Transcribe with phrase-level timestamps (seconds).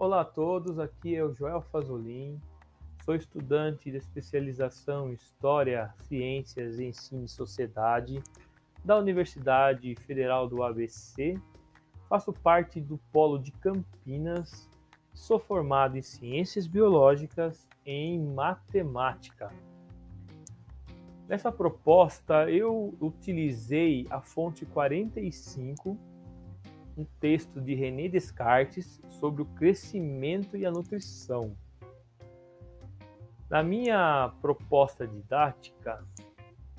[0.00, 2.40] Olá a todos, aqui é o Joel Fazolin,
[3.04, 8.22] sou estudante de especialização em História, Ciências, Ensino e Sociedade
[8.84, 11.36] da Universidade Federal do ABC,
[12.08, 14.70] faço parte do Polo de Campinas,
[15.12, 19.52] sou formado em Ciências Biológicas e em Matemática.
[21.26, 25.98] Nessa proposta, eu utilizei a fonte 45
[26.98, 31.56] um texto de René Descartes sobre o crescimento e a nutrição.
[33.48, 36.04] Na minha proposta didática,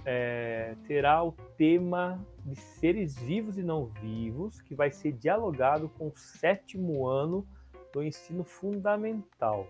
[0.06, 6.10] é, terá o tema de seres vivos e não vivos, que vai ser dialogado com
[6.10, 7.48] o sétimo ano
[7.94, 9.68] do ensino fundamental.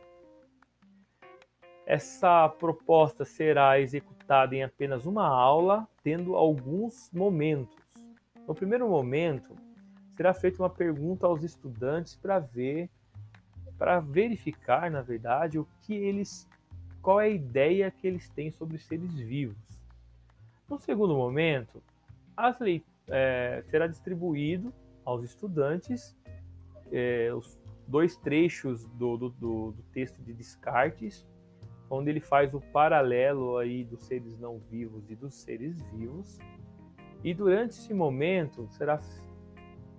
[1.86, 7.78] Essa proposta será executada em apenas uma aula, tendo alguns momentos.
[8.48, 9.56] No primeiro momento,
[10.20, 12.90] será feita uma pergunta aos estudantes para ver,
[13.78, 16.46] para verificar, na verdade, o que eles,
[17.02, 19.56] qual é a ideia que eles têm sobre seres vivos.
[20.70, 21.82] No segundo momento,
[22.60, 24.74] lei, é, será distribuído
[25.06, 26.14] aos estudantes
[26.92, 27.58] é, os
[27.88, 31.26] dois trechos do, do, do, do texto de Descartes,
[31.90, 36.38] onde ele faz o paralelo aí dos seres não vivos e dos seres vivos.
[37.24, 39.00] E durante esse momento será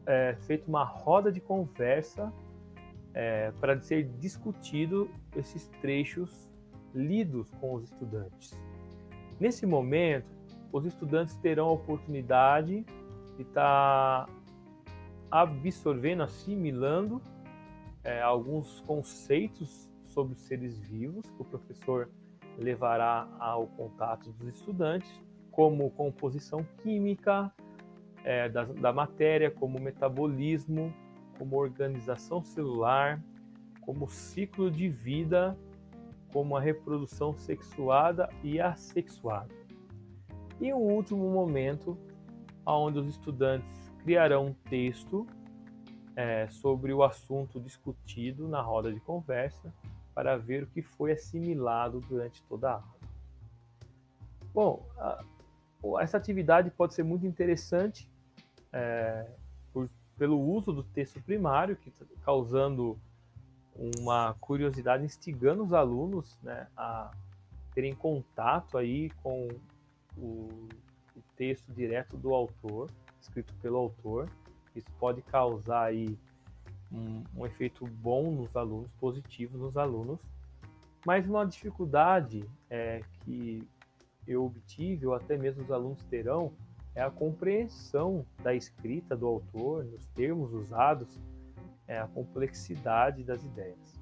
[0.07, 2.33] é, feita uma roda de conversa
[3.15, 6.51] é, para ser discutido esses trechos
[6.95, 8.59] lidos com os estudantes.
[9.39, 10.31] Nesse momento,
[10.73, 12.85] os estudantes terão a oportunidade
[13.37, 14.29] de estar tá
[15.31, 17.21] absorvendo, assimilando
[18.03, 22.11] é, alguns conceitos sobre os seres vivos que o professor
[22.59, 25.11] levará ao contato dos estudantes,
[25.51, 27.53] como composição química,
[28.25, 30.93] é, da, da matéria, como metabolismo,
[31.39, 33.23] como organização celular,
[33.81, 35.57] como ciclo de vida,
[36.33, 39.55] como a reprodução sexuada e assexuada.
[40.61, 41.99] E um último momento,
[42.65, 45.27] onde os estudantes criarão um texto
[46.15, 49.73] é, sobre o assunto discutido na roda de conversa
[50.15, 53.01] para ver o que foi assimilado durante toda a aula.
[54.53, 54.87] Bom,
[56.01, 58.09] essa atividade pode ser muito interessante
[58.73, 59.27] é,
[59.73, 62.99] por, pelo uso do texto primário, que tá causando
[63.99, 67.11] uma curiosidade, instigando os alunos né, a
[67.75, 69.49] terem contato aí com
[70.17, 70.69] o,
[71.17, 74.29] o texto direto do autor, escrito pelo autor.
[74.75, 76.19] Isso pode causar aí
[76.93, 80.21] um, um, efeito bom nos alunos, positivo nos alunos,
[81.07, 83.67] mas uma dificuldade é, que
[84.27, 86.53] eu obtive, ou até mesmo os alunos terão,
[86.95, 91.19] é a compreensão da escrita do autor, nos termos usados,
[91.87, 94.01] é a complexidade das ideias.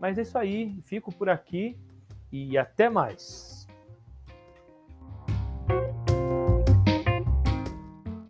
[0.00, 1.76] Mas é isso aí, fico por aqui
[2.30, 3.47] e até mais.